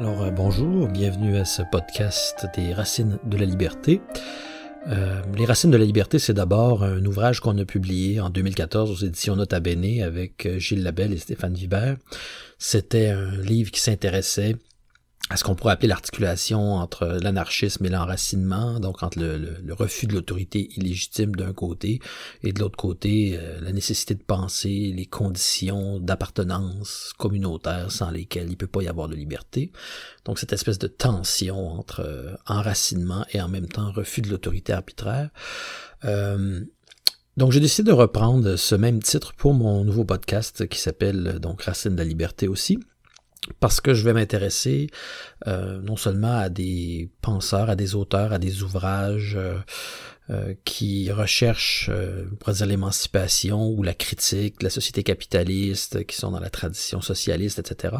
[0.00, 4.00] Alors euh, bonjour, bienvenue à ce podcast des Racines de la Liberté.
[4.86, 8.90] Euh, les Racines de la Liberté, c'est d'abord un ouvrage qu'on a publié en 2014
[8.90, 11.98] aux éditions Nota Bene avec euh, Gilles Labelle et Stéphane Vibert.
[12.56, 14.56] C'était un livre qui s'intéressait
[15.30, 20.14] à ce qu'on pourrait appeler l'articulation entre l'anarchisme et l'enracinement, donc entre le, refus de
[20.14, 22.00] l'autorité illégitime d'un côté
[22.42, 28.50] et de l'autre côté euh, la nécessité de penser les conditions d'appartenance communautaire sans lesquelles
[28.50, 29.70] il peut pas y avoir de liberté.
[30.24, 34.72] Donc cette espèce de tension entre euh, enracinement et en même temps refus de l'autorité
[34.72, 35.30] arbitraire.
[36.04, 36.60] Euh,
[37.36, 41.62] donc j'ai décidé de reprendre ce même titre pour mon nouveau podcast qui s'appelle donc
[41.62, 42.80] Racine de la liberté aussi
[43.58, 44.88] parce que je vais m'intéresser
[45.46, 49.58] euh, non seulement à des penseurs, à des auteurs, à des ouvrages euh,
[50.30, 51.90] euh, qui recherchent,
[52.46, 57.58] on l'émancipation ou la critique de la société capitaliste, qui sont dans la tradition socialiste,
[57.58, 57.94] etc.,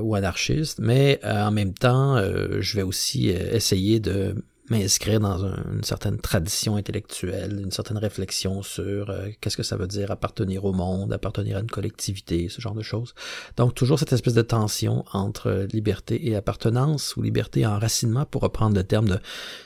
[0.00, 2.16] ou anarchiste, mais en même temps,
[2.60, 4.36] je vais aussi essayer de
[4.70, 9.86] m'inscrire dans une certaine tradition intellectuelle, une certaine réflexion sur euh, qu'est-ce que ça veut
[9.86, 13.14] dire appartenir au monde, appartenir à une collectivité, ce genre de choses.
[13.56, 18.42] Donc toujours cette espèce de tension entre liberté et appartenance, ou liberté et enracinement, pour
[18.42, 19.18] reprendre le terme de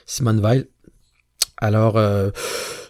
[0.07, 0.67] Simone Weil.
[1.59, 2.31] Alors, euh,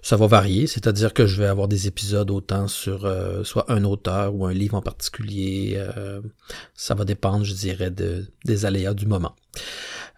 [0.01, 3.85] ça va varier, c'est-à-dire que je vais avoir des épisodes autant sur euh, soit un
[3.85, 5.79] auteur ou un livre en particulier.
[6.75, 9.35] ça va dépendre, je dirais, de, des aléas du moment.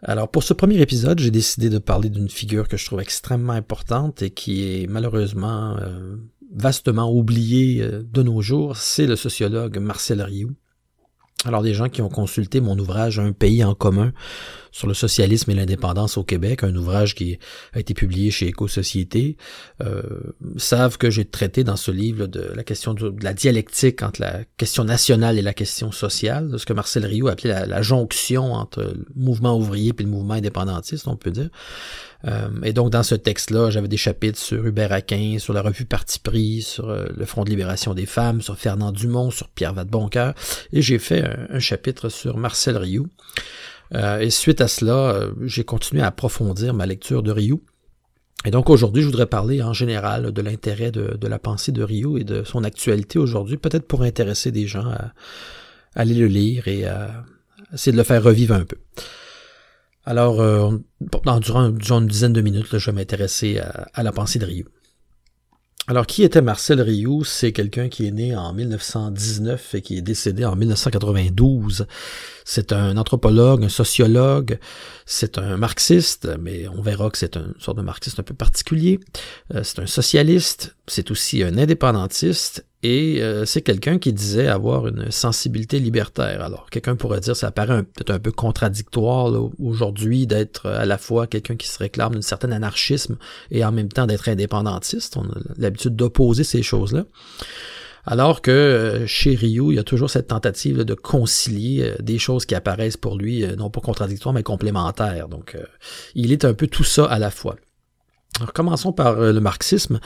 [0.07, 3.55] Alors pour ce premier épisode, j'ai décidé de parler d'une figure que je trouve extrêmement
[3.55, 6.17] importante et qui est malheureusement euh,
[6.55, 10.53] vastement oubliée euh, de nos jours, c'est le sociologue Marcel Rioux.
[11.47, 14.13] Alors des gens qui ont consulté mon ouvrage Un pays en commun
[14.75, 17.39] sur le socialisme et l'indépendance au Québec, un ouvrage qui
[17.75, 19.37] a été publié chez Éco-Société,
[19.85, 20.03] euh,
[20.57, 24.41] savent que j'ai traité dans ce livre de la question de, la dialectique entre la
[24.57, 28.83] question nationale et la question sociale, ce que Marcel Rioux appelait la, la jonction entre
[28.83, 31.51] le mouvement ouvrier et le mouvement indépendantiste, on peut dire.
[32.27, 35.85] Euh, et donc, dans ce texte-là, j'avais des chapitres sur Hubert Aquin, sur la revue
[35.85, 39.75] Parti pris, sur euh, le Front de libération des femmes, sur Fernand Dumont, sur Pierre
[39.75, 40.35] Vadeboncoeur,
[40.73, 43.09] et j'ai fait un, chapitre sur Marcel Rioux.
[43.93, 47.63] Euh, et suite à cela, j'ai continué à approfondir ma lecture de Rioux.
[48.47, 52.19] Et donc aujourd'hui, je voudrais parler en général de l'intérêt de, la pensée de Rioux
[52.19, 55.13] et de son actualité aujourd'hui, peut-être pour intéresser des gens à, à
[55.95, 57.25] aller le lire et à
[57.73, 58.77] essayer de le faire revivre un peu.
[60.07, 60.77] Alors, euh,
[61.41, 64.69] durant, une dizaine de minutes, je vais m'intéresser à, la pensée de Rioux.
[65.87, 67.25] Alors, qui était Marcel Rioux?
[67.25, 71.87] C'est quelqu'un qui est né en 1919 et qui est décédé en 1992.
[72.47, 74.59] C'est un anthropologue, un sociologue,
[75.05, 78.99] c'est un marxiste, mais on verra que c'est une sorte de marxiste un peu particulier.
[79.55, 84.87] Euh, c'est un socialiste, c'est aussi un indépendantiste et euh, c'est quelqu'un qui disait avoir
[84.87, 86.43] une sensibilité libertaire.
[86.43, 91.27] Alors, quelqu'un pourrait dire, ça paraît peut-être un peu contradictoire aujourd'hui d'être à la fois
[91.27, 93.17] quelqu'un qui se réclame d'un certain anarchisme
[93.51, 95.17] et en même temps d'être indépendantiste.
[95.17, 97.07] On a l'habitude d'opposer ces choses-là.
[98.05, 102.19] Alors que euh, chez Ryu, il y a toujours cette tentative de concilier euh, des
[102.19, 105.29] choses qui apparaissent pour lui, non pas contradictoires, mais complémentaires.
[105.29, 105.57] Donc,
[106.15, 107.57] il est un peu tout ça à la fois.
[108.55, 110.01] Commençons par le marxisme.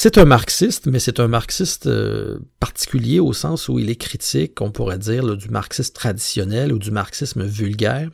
[0.00, 4.60] C'est un marxiste, mais c'est un marxiste euh, particulier au sens où il est critique,
[4.60, 8.08] on pourrait dire, du marxisme traditionnel ou du marxisme vulgaire,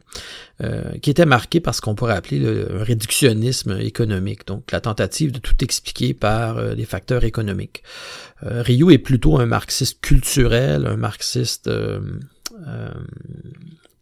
[0.62, 5.31] euh, qui était marqué par ce qu'on pourrait appeler le réductionnisme économique, donc la tentative
[5.31, 7.82] de tout expliquer par euh, les facteurs économiques.
[8.41, 11.71] Ryu est plutôt un marxiste culturel, un marxiste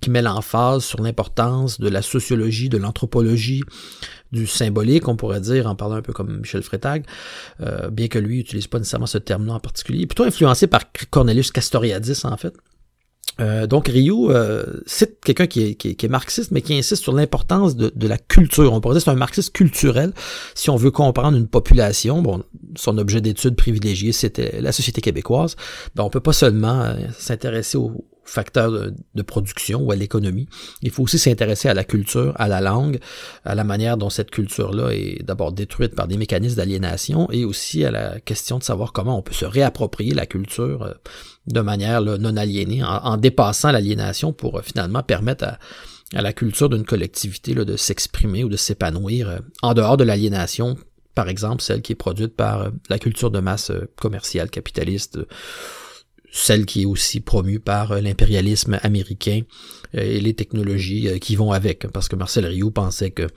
[0.03, 3.63] qui met l'emphase sur l'importance de la sociologie, de l'anthropologie,
[4.33, 7.07] du symbolique, on pourrait dire, en parlant un peu comme Michel Freytag,
[7.61, 11.51] euh, bien que lui n'utilise pas nécessairement ce terme-là en particulier, plutôt influencé par Cornelius
[11.51, 12.55] Castoriadis, en fait.
[13.41, 17.15] Euh, donc Ryu, euh, c'est quelqu'un qui est, qui, est, marxiste, mais qui insiste sur
[17.15, 18.73] l'importance de, de, la culture.
[18.73, 20.13] On pourrait dire c'est un marxiste culturel.
[20.55, 22.45] Si on veut comprendre une population, bon,
[22.77, 25.57] son objet d'étude privilégié, c'était la société québécoise.
[25.95, 30.49] Ben, on peut pas seulement euh, s'intéresser aux, facteurs de, production ou à l'économie.
[30.83, 32.99] Il faut aussi s'intéresser à la culture, à la langue,
[33.45, 37.84] à la manière dont cette culture-là est d'abord détruite par des mécanismes d'aliénation et aussi
[37.84, 40.95] à la question de savoir comment on peut se réapproprier la culture euh,
[41.47, 45.59] de manière non aliénée, en, dépassant l'aliénation pour euh, finalement permettre à,
[46.23, 50.77] la culture d'une collectivité de s'exprimer ou de s'épanouir euh, en dehors de l'aliénation,
[51.15, 55.19] par exemple celle qui est produite par la culture de masse commerciale capitaliste
[56.33, 59.43] celle qui est aussi promue par euh, l'impérialisme américain
[59.95, 61.87] euh, et les technologies euh, qui vont avec.
[61.89, 63.29] Parce que Marcel Rioux pensait que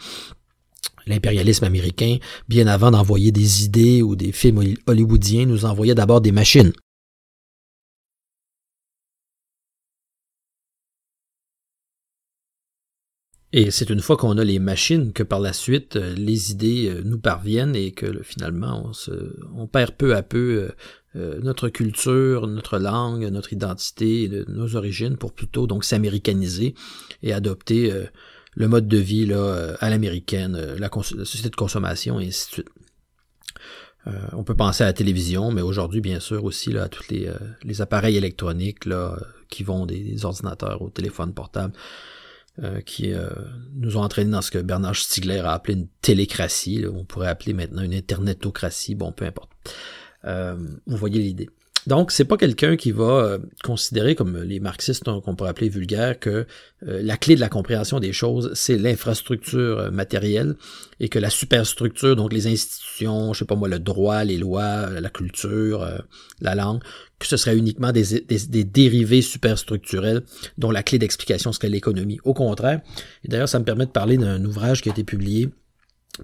[1.05, 6.31] l'impérialisme américain, bien avant d'envoyer des idées ou des films hollywoodiens, nous envoyait d'abord des
[6.31, 6.71] machines.
[13.51, 17.19] Et c'est une fois qu'on a les machines que par la suite les idées nous
[17.19, 19.11] parviennent et que finalement on, se,
[19.55, 20.71] on perd peu à peu
[21.15, 26.75] notre culture, notre langue, notre identité, nos origines pour plutôt donc s'américaniser
[27.23, 27.91] et adopter
[28.53, 32.53] le mode de vie là, à l'américaine, la, la, société de consommation et ainsi de
[32.53, 32.69] suite.
[34.07, 37.07] Euh, on peut penser à la télévision, mais aujourd'hui, bien sûr, aussi là, à tous
[37.09, 39.17] les, euh, les, appareils électroniques là,
[39.49, 41.73] qui vont des, ordinateurs au téléphone portable,
[42.63, 43.13] euh, qui
[43.75, 46.85] nous ont entraîné dans ce que Bernard Stiegler a appelé une télécratie.
[46.91, 49.49] on pourrait appeler maintenant une internetocratie, bon, peu importe.
[50.25, 51.49] Vous voyez l'idée.
[51.87, 55.69] Donc, c'est pas quelqu'un qui va euh, considérer, comme les marxistes hein, qu'on pourrait appeler
[55.69, 56.47] vulgaires, que
[56.87, 60.55] euh, la clé de la compréhension des choses, c'est l'infrastructure euh, matérielle
[60.99, 64.89] et que la superstructure, donc les institutions, je sais pas moi, le droit, les lois,
[64.89, 65.87] la culture,
[66.41, 66.81] la langue,
[67.19, 70.23] que ce serait uniquement des, des, dérivés superstructurels
[70.57, 72.19] dont la clé d'explication serait l'économie.
[72.23, 72.81] Au contraire,
[73.25, 75.49] d'ailleurs, ça me permet de parler d'un ouvrage qui a été publié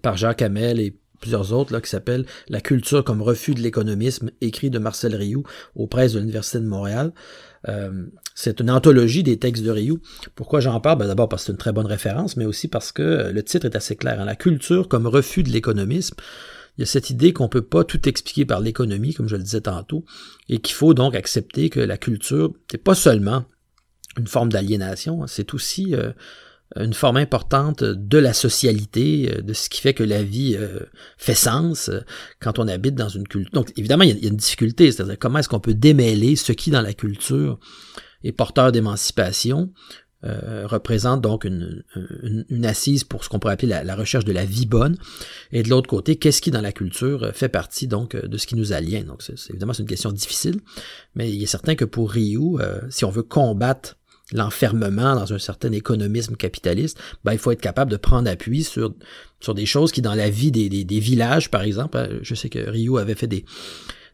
[0.01, 4.32] par Jacques Hamel et plusieurs autres, là, qui s'appelle La culture comme refus de l'économisme,
[4.42, 5.44] écrit de Marcel Rioux
[5.76, 7.14] aux presses de l'Université de Montréal.
[7.70, 10.00] Euh, c'est une anthologie des textes de Rioux.
[10.36, 10.98] Pourquoi j'en parle?
[10.98, 13.66] Ben D'abord parce que c'est une très bonne référence, mais aussi parce que le titre
[13.66, 14.20] est assez clair.
[14.20, 14.26] Hein.
[14.26, 16.16] La culture comme refus de l'économisme.
[16.78, 19.36] Il y a cette idée qu'on ne peut pas tout expliquer par l'économie, comme je
[19.36, 20.06] le disais tantôt,
[20.50, 23.46] et qu'il faut donc accepter que la culture, n'est pas seulement
[24.18, 26.12] une forme d'aliénation, hein, c'est aussi euh,
[26.78, 30.80] une forme importante de la socialité, euh, de ce qui fait que la vie euh,
[31.18, 32.00] fait sens euh,
[32.40, 33.52] quand on habite dans une culture.
[33.54, 36.72] Donc, évidemment, il y a, une difficulté, c'est-à-dire comment est-ce qu'on peut démêler ce qui,
[36.72, 37.60] dans la culture,
[38.24, 39.72] est porteur d'émancipation,
[40.24, 41.84] représente donc une,
[42.64, 44.96] assise pour ce qu'on pourrait appeler la, recherche de la vie bonne,
[45.52, 48.56] et de l'autre côté, qu'est-ce qui dans la culture fait partie donc de ce qui
[48.56, 49.08] nous aliène.
[49.08, 50.60] Donc c'est, évidemment c'est une question difficile,
[51.16, 52.58] mais il est certain que pour Ryu,
[52.92, 53.98] si on veut combattre
[54.33, 58.94] l'enfermement dans un certain économisme capitaliste, ben, il faut être capable de prendre appui sur,
[59.39, 62.50] sur des choses qui, dans la vie des, des, villages, par exemple, euh, je sais
[62.50, 63.45] que Rio avait fait des,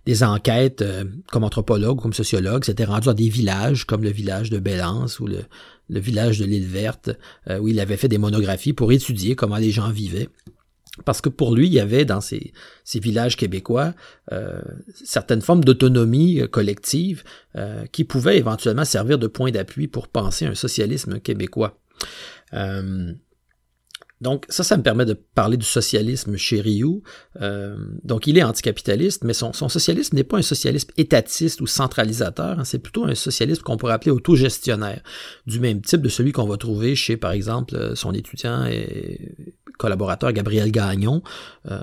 [0.06, 4.50] des enquêtes euh, comme anthropologue, comme sociologue, s'était rendu dans des villages comme le village
[4.50, 5.40] de Bélance ou le,
[5.90, 7.12] le village de l'île Verte,
[7.50, 10.30] euh, où il avait fait des monographies pour étudier comment les gens vivaient.
[11.06, 12.54] Parce que pour lui, il y avait dans ces,
[12.96, 13.94] villages québécois
[14.32, 14.62] euh,
[15.04, 17.24] certaines formes d'autonomie euh, collective
[17.56, 21.80] euh, qui pouvaient éventuellement servir de point d'appui pour penser un socialisme québécois.
[24.20, 27.04] Donc ça, ça me permet de parler du socialisme chez Rioux.
[27.42, 32.60] Euh, donc il est anticapitaliste, mais son, socialisme n'est pas un socialisme étatiste ou centralisateur,
[32.60, 32.66] hein.
[32.66, 35.02] c'est plutôt un socialisme qu'on pourrait appeler autogestionnaire,
[35.46, 39.36] du même type de celui qu'on va trouver chez, par exemple, euh, son étudiant et
[39.78, 41.22] collaborateur Gabriel Gagnon,
[41.70, 41.80] euh,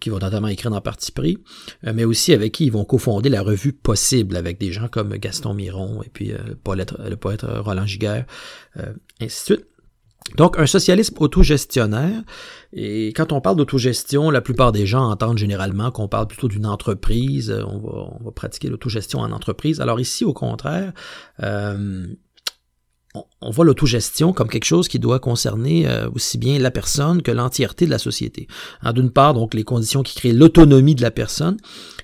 [0.00, 1.38] qui va notamment écrire dans Parti pris,
[1.82, 5.54] mais aussi avec qui ils vont cofonder la revue Possible, avec des gens comme Gaston
[5.54, 8.24] Miron et puis le, poète, le poète Roland Giguère,
[9.20, 9.66] ainsi de suite.
[10.36, 12.22] Donc, un socialisme autogestionnaire,
[12.72, 16.66] et quand on parle d'autogestion, la plupart des gens entendent généralement qu'on parle plutôt d'une
[16.66, 19.80] entreprise, on va, on va pratiquer l'autogestion en entreprise.
[19.80, 20.92] Alors ici, au contraire,
[21.42, 22.06] euh,
[23.40, 27.30] on voit l'autogestion comme quelque chose qui doit concerner euh, aussi bien la personne que
[27.30, 28.48] l'entièreté de la société.
[28.94, 31.56] D'une part, donc les conditions qui créent l'autonomie de la personne,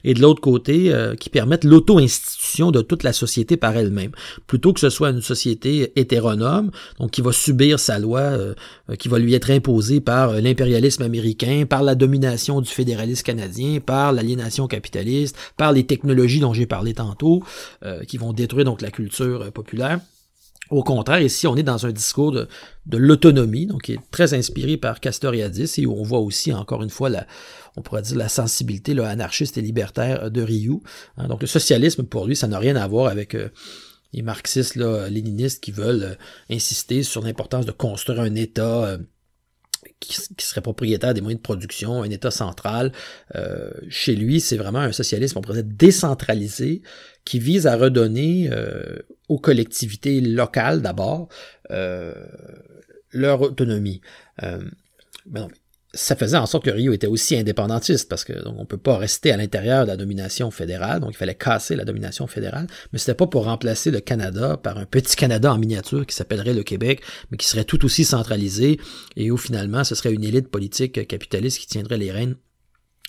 [0.06, 4.12] et de l'autre côté, euh, qui permettent l'auto-institution de toute la société par elle-même,
[4.46, 8.54] plutôt que ce soit une société hétéronome, donc qui va subir sa loi, euh,
[8.99, 14.12] qui va lui être imposée par l'impérialisme américain, par la domination du fédéralisme canadien, par
[14.12, 17.42] l'aliénation capitaliste, par les technologies dont j'ai parlé tantôt,
[18.08, 20.00] qui vont détruire donc la culture populaire.
[20.71, 22.49] Au contraire, ici, on est dans un discours de,
[22.97, 26.90] l'autonomie, donc qui est très inspiré par Castoriadis, et où on voit aussi, encore une
[26.90, 27.26] fois, la,
[27.76, 30.83] on pourrait dire la sensibilité là, anarchiste et libertaire de Rioux.
[31.16, 31.28] Hein.
[31.28, 33.50] donc le socialisme, pour lui, ça n'a rien à voir avec euh,
[34.12, 36.14] les marxistes, là, léninistes qui veulent euh,
[36.50, 38.85] insister sur l'importance de construire un État.
[38.85, 38.99] Euh,
[40.00, 42.90] qui, serait propriétaire des moyens de production, un État central.
[43.88, 46.80] chez lui, c'est vraiment un socialisme, on pourrait dire, décentralisé,
[47.25, 48.50] qui vise à redonner
[49.28, 51.28] aux collectivités locales d'abord
[51.71, 52.12] euh,
[53.12, 54.00] leur autonomie.
[54.43, 54.59] Euh,
[55.95, 59.31] ça faisait en sorte que Rio était aussi indépendantiste parce que on peut pas rester
[59.31, 63.14] à l'intérieur de la domination fédérale, donc il fallait casser la domination fédérale, mais c'était
[63.14, 67.00] pas pour remplacer le Canada par un petit Canada en miniature qui s'appellerait le Québec,
[67.31, 68.81] mais qui serait tout aussi centralisé
[69.16, 72.35] et où finalement ce serait une élite politique capitaliste qui tiendrait les rênes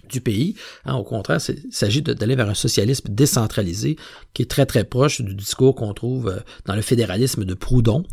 [0.10, 0.56] du pays.
[0.86, 3.96] Hein, au contraire, il s'agit d'aller vers un socialisme décentralisé
[4.34, 8.04] qui est très très proche du discours qu'on trouve euh, dans le fédéralisme de Proudhon.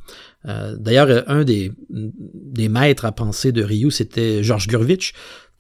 [0.47, 5.13] Euh, d'ailleurs, un des, des maîtres à penser de Rioux, c'était Georges Gurvitch,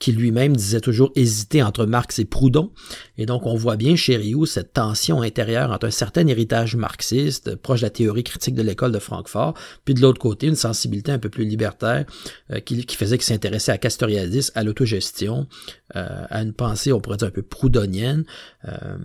[0.03, 2.73] qui lui-même disait toujours hésiter entre Marx et Proudhon.
[3.19, 7.55] Et donc, on voit bien chez Rioux cette tension intérieure entre un certain héritage marxiste,
[7.55, 9.55] proche de la théorie critique de l'école de Francfort,
[9.85, 12.05] puis de l'autre côté, une sensibilité un peu plus libertaire
[12.51, 15.47] euh, qui, faisait qu'il s'intéressait à Castoriadis, à l'autogestion,
[15.95, 18.25] euh, à une pensée, on pourrait dire, un peu proudhonienne.
[18.67, 18.99] Euh,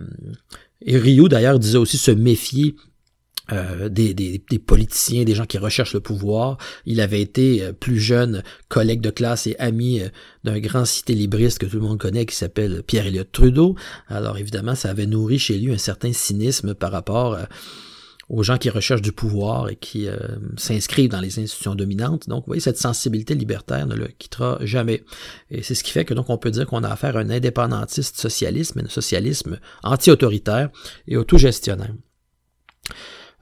[0.82, 2.74] et Rioux, d'ailleurs, disait aussi se méfier
[3.50, 6.58] euh, des, des, des, politiciens, des gens qui recherchent le pouvoir.
[6.84, 10.08] Il avait été euh, plus jeune collègue de classe et ami euh,
[10.44, 13.74] d'un grand cité libriste que tout le monde connaît qui s'appelle Pierre Elliott Trudeau.
[14.08, 17.38] Alors évidemment, ça avait nourri chez lui un certain cynisme par rapport
[18.28, 20.06] aux gens qui recherchent du pouvoir et qui
[20.58, 22.28] s'inscrivent dans les institutions dominantes.
[22.28, 25.04] Donc, vous voyez, cette sensibilité libertaire ne le quittera jamais.
[25.50, 27.30] Et c'est ce qui fait que donc on peut dire qu'on a affaire à un
[27.30, 30.68] indépendantiste socialisme, un socialisme anti-autoritaire
[31.06, 31.94] et autogestionnaire.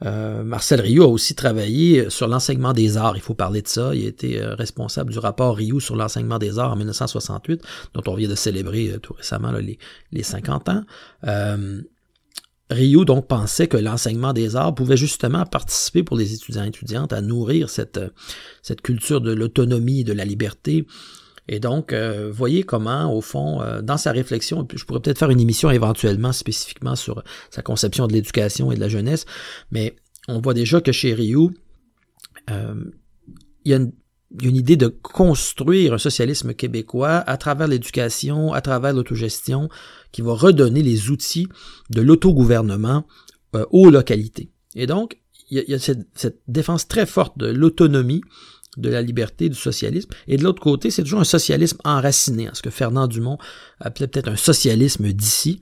[0.04, 3.94] Euh, Marcel Rioux a aussi travaillé sur l'enseignement des arts, il faut parler de ça.
[3.94, 7.62] Il a été euh, responsable du rapport Rioux sur l'enseignement des arts en 1968,
[7.94, 9.78] dont on vient de célébrer euh, tout récemment les,
[10.12, 10.82] les 50 ans.
[12.68, 17.12] Rioux donc pensait que l'enseignement des arts pouvait justement participer pour les étudiants et étudiantes
[17.12, 18.00] à nourrir cette
[18.82, 20.84] culture de l'autonomie et de la liberté
[21.48, 25.30] et donc, euh, voyez comment, au fond, euh, dans sa réflexion, je pourrais peut-être faire
[25.30, 29.26] une émission éventuellement spécifiquement sur sa conception de l'éducation et de la jeunesse,
[29.70, 29.96] mais
[30.28, 31.52] on voit déjà que chez Rioux,
[32.50, 32.74] euh,
[33.64, 38.92] il y a une idée de construire un socialisme québécois à travers l'éducation, à travers
[38.92, 39.68] l'autogestion,
[40.10, 41.48] qui va redonner les outils
[41.90, 43.06] de l'autogouvernement
[43.70, 44.50] aux localités.
[44.74, 45.18] Et donc,
[45.50, 48.22] il y a, cette, défense très forte de l'autonomie
[48.76, 50.10] de la liberté, du socialisme.
[50.28, 53.38] Et de l'autre côté, c'est toujours un socialisme enraciné, hein, ce que Fernand Dumont
[53.80, 55.60] appelait peut-être un socialisme d'ici.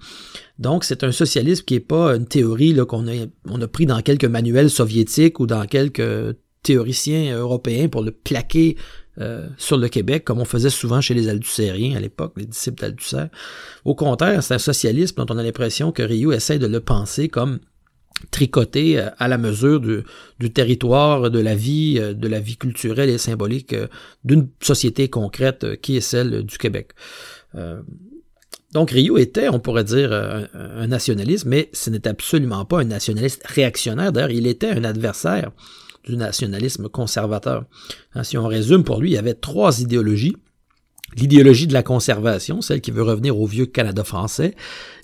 [0.59, 4.00] Donc, c'est un socialisme qui n'est pas une théorie qu'on a, on a pris dans
[4.02, 8.76] quelques manuels soviétiques ou dans quelques théoriciens européens pour le plaquer
[9.21, 12.80] euh, sur le Québec, comme on faisait souvent chez les Alducériens à l'époque, les disciples
[12.80, 13.26] d'Alducer.
[13.85, 17.28] Au contraire, c'est un socialisme dont on a l'impression que Rio essaie de le penser
[17.28, 17.61] comme
[18.31, 23.11] tricoté euh, à la mesure du, territoire, de la vie, euh, de la vie culturelle
[23.11, 23.87] et symbolique euh,
[24.25, 26.93] d'une société concrète qui est celle du Québec.
[28.73, 33.47] Donc Rio était, on pourrait dire, un, nationaliste, mais ce n'est absolument pas un nationaliste
[33.47, 34.11] réactionnaire.
[34.11, 35.52] D'ailleurs, il était un adversaire
[36.02, 37.66] du nationalisme conservateur.
[38.14, 40.35] Hein, si on résume, pour lui, il y avait trois idéologies
[41.16, 44.54] l'idéologie de la conservation, celle qui veut revenir au vieux Canada français,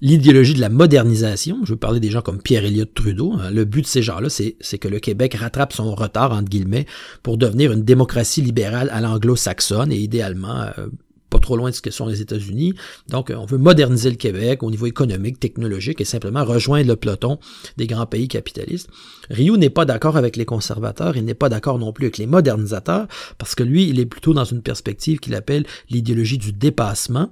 [0.00, 3.50] l'idéologie de la modernisation, je veux parler des gens comme Pierre Elliott Trudeau, hein.
[3.50, 6.87] le but de ces gens-là, c'est, que le Québec rattrape son retard, entre guillemets,
[7.23, 10.87] pour devenir une démocratie libérale à l'anglo-saxonne et idéalement euh,
[11.31, 12.75] pas trop loin de ce que sont les États-Unis.
[13.09, 17.39] Donc, on veut moderniser le Québec au niveau économique, technologique et simplement rejoindre le peloton
[17.77, 18.89] des grands pays capitalistes.
[19.31, 22.27] Rioux n'est pas d'accord avec les conservateurs, il n'est pas d'accord non plus avec les
[22.27, 23.07] modernisateurs,
[23.39, 27.31] parce que lui, il est plutôt dans une perspective qu'il appelle l'idéologie du dépassement.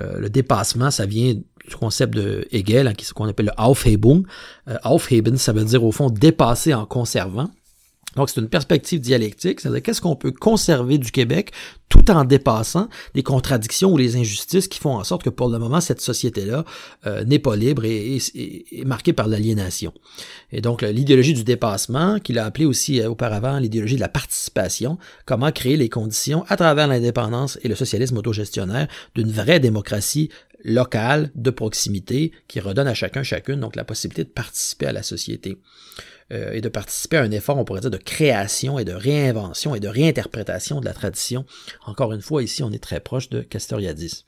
[0.00, 4.24] Euh, le dépassement, ça vient du concept de Hegel, hein, ce qu'on appelle le Aufhebung.
[4.68, 7.50] Euh, Aufheben, ça veut dire au fond dépasser en conservant.
[8.16, 11.52] Donc, c'est une perspective dialectique, c'est-à-dire qu'est-ce qu'on peut conserver du Québec
[11.88, 15.58] tout en dépassant des contradictions ou les injustices qui font en sorte que pour le
[15.58, 16.64] moment, cette société-là
[17.06, 19.92] euh, n'est pas libre et est marquée par l'aliénation.
[20.52, 24.98] Et donc, l'idéologie du dépassement, qu'il a appelé aussi euh, auparavant l'idéologie de la participation,
[25.26, 30.30] comment créer les conditions à travers l'indépendance et le socialisme autogestionnaire d'une vraie démocratie
[30.64, 35.02] locale, de proximité, qui redonne à chacun, chacune, donc la possibilité de participer à la
[35.02, 35.58] société.
[36.32, 39.74] Euh, et de participer à un effort, on pourrait dire, de création et de réinvention
[39.74, 41.44] et de réinterprétation de la tradition.
[41.86, 44.24] Encore une fois, ici, on est très proche de Castoriadis.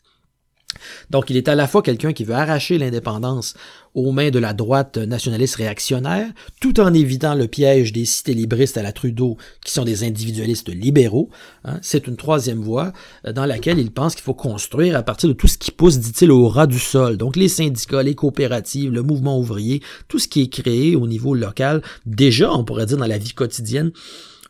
[1.10, 3.54] Donc, il est à la fois quelqu'un qui veut arracher l'indépendance
[3.94, 6.26] aux mains de la droite nationaliste réactionnaire,
[6.60, 10.70] tout en évitant le piège des cités libristes à la Trudeau, qui sont des individualistes
[10.70, 11.28] libéraux.
[11.64, 11.78] Hein.
[11.82, 12.92] C'est une troisième voie
[13.26, 15.98] euh, dans laquelle il pense qu'il faut construire à partir de tout ce qui pousse,
[15.98, 17.16] dit-il, au ras du sol.
[17.16, 21.34] Donc, les syndicats, les coopératives, le mouvement ouvrier, tout ce qui est créé au niveau
[21.34, 23.92] local, déjà, on pourrait dire, dans la vie quotidienne,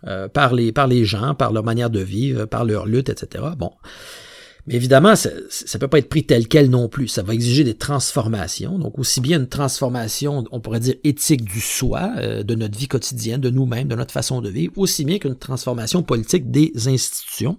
[0.07, 3.45] euh, par, les, par les gens, par leur manière de vivre, par leur lutte, etc.
[3.57, 3.71] Bon.
[4.67, 7.09] Mais évidemment, ça ne peut pas être pris tel quel non plus.
[7.09, 8.79] Ça va exiger des transformations.
[8.79, 12.89] Donc, aussi bien une transformation, on pourrait dire, éthique du soi, euh, de notre vie
[12.89, 17.59] quotidienne, de nous-mêmes, de notre façon de vivre, aussi bien qu'une transformation politique des institutions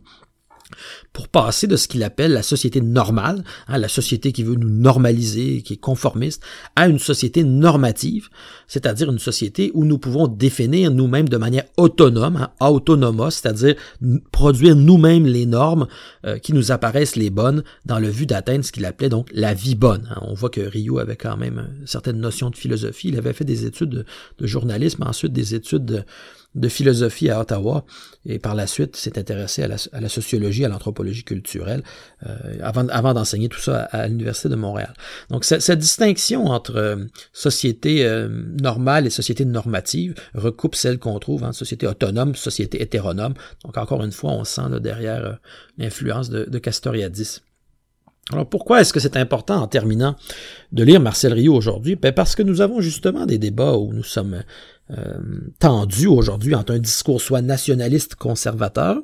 [1.11, 4.69] pour passer de ce qu'il appelle la société normale, hein, la société qui veut nous
[4.69, 6.43] normaliser, qui est conformiste,
[6.75, 8.29] à une société normative,
[8.67, 13.75] c'est-à-dire une société où nous pouvons définir nous-mêmes de manière autonome, hein, autonomos, c'est-à-dire
[14.31, 15.87] produire nous-mêmes les normes
[16.25, 19.53] euh, qui nous apparaissent les bonnes dans le but d'atteindre ce qu'il appelait donc la
[19.53, 20.07] vie bonne.
[20.11, 20.19] Hein.
[20.21, 23.45] On voit que Rio avait quand même une certaine notion de philosophie, il avait fait
[23.45, 24.05] des études de,
[24.39, 26.03] de journalisme, ensuite des études de
[26.55, 27.85] de philosophie à Ottawa
[28.25, 31.83] et par la suite s'est intéressé à la, sociologie, à l'anthropologie anthropologie culturelle
[32.61, 34.93] avant, avant d'enseigner tout ça à, l'Université de Montréal.
[35.29, 38.07] Donc cette, distinction entre société
[38.61, 43.33] normale et société normative recoupe celle qu'on trouve en société autonome, société hétéronome.
[43.65, 45.39] Donc encore une fois, on sent là, derrière
[45.77, 47.41] l'influence de, de Castoriadis.
[48.31, 50.15] Alors pourquoi est-ce que c'est important en terminant
[50.71, 51.95] de lire Marcel Rio aujourd'hui?
[51.95, 54.43] Ben Parce que nous avons justement des débats où nous sommes
[54.91, 55.13] euh,
[55.59, 58.97] tendus aujourd'hui entre un discours soit nationaliste conservateur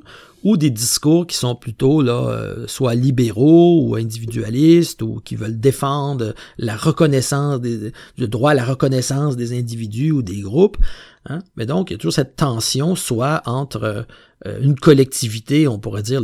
[0.44, 5.58] ou des discours qui sont plutôt là euh, soit libéraux ou individualistes ou qui veulent
[5.58, 10.76] défendre la reconnaissance des, le droit à la reconnaissance des individus ou des groupes.
[11.24, 11.38] Hein?
[11.56, 14.06] Mais donc il y a toujours cette tension soit entre
[14.46, 16.22] euh, une collectivité, on pourrait dire,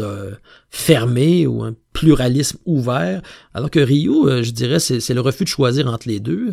[0.69, 3.23] fermée ou un pluralisme ouvert,
[3.55, 6.53] alors que Rio, je dirais, c'est le refus de choisir entre les deux.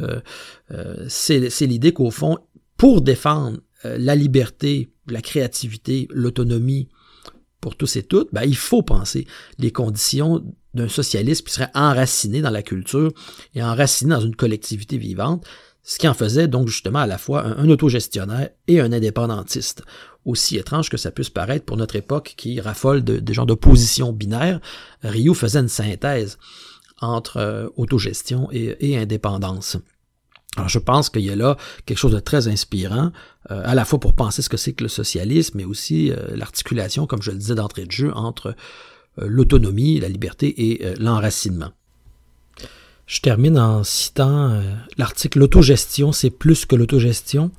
[0.72, 2.38] Euh, c'est l'idée qu'au fond,
[2.84, 6.90] pour défendre la liberté, la créativité, l'autonomie
[7.62, 9.26] pour tous et toutes, ben, il faut penser
[9.58, 13.14] les conditions d'un socialisme qui serait enraciné dans la culture
[13.56, 15.46] et enraciné dans une collectivité vivante,
[15.82, 19.84] ce qui en faisait donc justement à la fois un, autogestionnaire et un indépendantiste
[20.26, 24.12] aussi étrange que ça puisse paraître pour notre époque qui raffole de, des gens d'opposition
[24.12, 24.60] binaire,
[25.04, 26.38] Rioux faisait une synthèse
[27.00, 29.78] entre euh, autogestion et, indépendance.
[30.56, 33.12] Alors je pense qu'il y a là quelque chose de très inspirant,
[33.52, 36.36] euh, à la fois pour penser ce que c'est que le socialisme, mais aussi euh,
[36.36, 38.56] l'articulation, comme je le disais d'entrée de jeu, entre
[39.18, 41.70] l'autonomie, la liberté et l'enracinement.
[43.06, 44.60] Je termine en citant
[44.98, 47.52] l'article L'autogestion, c'est plus que l'autogestion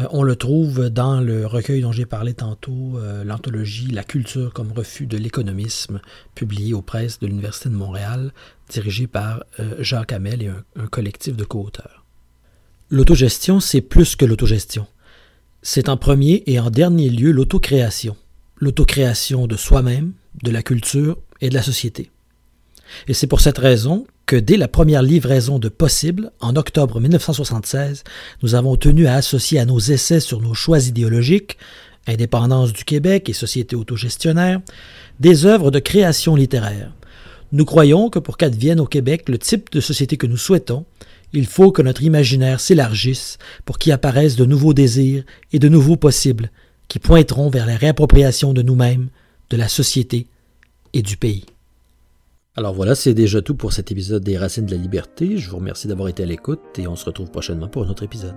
[0.00, 4.52] euh, on le trouve dans le recueil dont j'ai parlé tantôt, euh, l'anthologie La culture
[4.52, 6.00] comme refus de l'économisme,
[6.34, 8.32] publié aux presses de l'Université de Montréal,
[8.68, 12.03] dirigé par euh, Jacques Hamel et un, collectif de co-auteurs.
[12.94, 14.86] L'autogestion, c'est plus que l'autogestion.
[15.62, 18.14] C'est en premier et en dernier lieu l'autocréation.
[18.54, 20.12] L'autocréation de soi-même,
[20.44, 22.12] de la culture et de la société.
[23.08, 28.04] Et c'est pour cette raison que dès la première livraison de Possible, en octobre 1976,
[28.44, 31.58] nous avons tenu à associer à nos essais sur nos choix idéologiques,
[32.06, 34.60] indépendance du Québec et société autogestionnaire,
[35.18, 36.92] des œuvres de création littéraire.
[37.50, 40.86] Nous croyons que pour qu'advienne au Québec le type de société que nous souhaitons,
[41.36, 45.96] il faut que notre imaginaire s'élargisse pour qu'y apparaissent de nouveaux désirs et de nouveaux
[45.96, 46.50] possibles
[46.88, 49.08] qui pointeront vers la réappropriation de nous-mêmes,
[49.50, 50.26] de la société
[50.92, 51.44] et du pays.
[52.56, 55.38] Alors voilà, c'est déjà tout pour cet épisode des Racines de la Liberté.
[55.38, 58.04] Je vous remercie d'avoir été à l'écoute et on se retrouve prochainement pour un autre
[58.04, 58.36] épisode.